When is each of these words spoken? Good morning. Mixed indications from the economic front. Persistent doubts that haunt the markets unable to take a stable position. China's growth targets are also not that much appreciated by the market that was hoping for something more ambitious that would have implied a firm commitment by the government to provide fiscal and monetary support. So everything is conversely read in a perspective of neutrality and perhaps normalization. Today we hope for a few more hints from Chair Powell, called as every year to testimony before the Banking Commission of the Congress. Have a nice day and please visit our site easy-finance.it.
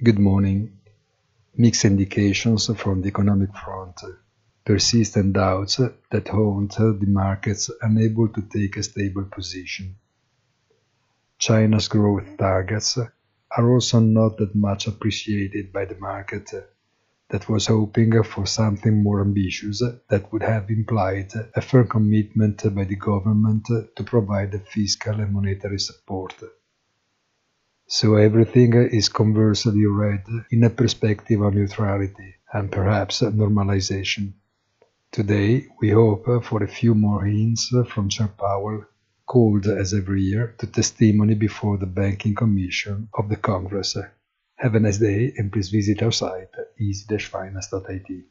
Good 0.00 0.20
morning. 0.20 0.78
Mixed 1.56 1.84
indications 1.84 2.70
from 2.76 3.02
the 3.02 3.08
economic 3.08 3.52
front. 3.52 4.00
Persistent 4.64 5.32
doubts 5.32 5.80
that 6.12 6.28
haunt 6.28 6.76
the 6.76 7.06
markets 7.08 7.68
unable 7.82 8.28
to 8.28 8.42
take 8.42 8.76
a 8.76 8.84
stable 8.84 9.24
position. 9.24 9.96
China's 11.36 11.88
growth 11.88 12.36
targets 12.38 12.96
are 12.96 13.72
also 13.72 13.98
not 13.98 14.36
that 14.36 14.54
much 14.54 14.86
appreciated 14.86 15.72
by 15.72 15.84
the 15.84 15.98
market 15.98 16.48
that 17.30 17.48
was 17.48 17.66
hoping 17.66 18.22
for 18.22 18.46
something 18.46 19.02
more 19.02 19.20
ambitious 19.20 19.82
that 20.08 20.32
would 20.32 20.42
have 20.42 20.70
implied 20.70 21.32
a 21.56 21.60
firm 21.60 21.88
commitment 21.88 22.62
by 22.72 22.84
the 22.84 22.94
government 22.94 23.66
to 23.66 24.04
provide 24.04 24.62
fiscal 24.68 25.18
and 25.18 25.32
monetary 25.32 25.80
support. 25.80 26.34
So 27.90 28.16
everything 28.16 28.74
is 28.74 29.08
conversely 29.08 29.86
read 29.86 30.22
in 30.50 30.62
a 30.62 30.68
perspective 30.68 31.40
of 31.40 31.54
neutrality 31.54 32.34
and 32.52 32.70
perhaps 32.70 33.22
normalization. 33.22 34.34
Today 35.10 35.68
we 35.80 35.88
hope 35.88 36.26
for 36.44 36.62
a 36.62 36.68
few 36.68 36.94
more 36.94 37.24
hints 37.24 37.72
from 37.88 38.10
Chair 38.10 38.28
Powell, 38.28 38.84
called 39.24 39.66
as 39.68 39.94
every 39.94 40.20
year 40.20 40.54
to 40.58 40.66
testimony 40.66 41.34
before 41.34 41.78
the 41.78 41.86
Banking 41.86 42.34
Commission 42.34 43.08
of 43.14 43.30
the 43.30 43.36
Congress. 43.36 43.96
Have 44.56 44.74
a 44.74 44.80
nice 44.80 44.98
day 44.98 45.32
and 45.38 45.50
please 45.50 45.70
visit 45.70 46.02
our 46.02 46.12
site 46.12 46.54
easy-finance.it. 46.78 48.24